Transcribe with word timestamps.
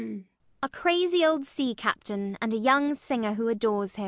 A 0.63 0.67
crazy 0.67 1.23
old 1.23 1.45
sea 1.45 1.75
captain 1.75 2.35
and 2.41 2.55
a 2.55 2.57
young 2.57 2.95
singer 2.95 3.35
who 3.35 3.47
adores 3.47 3.97
him. 3.97 3.99